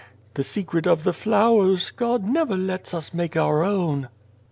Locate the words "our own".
3.37-4.07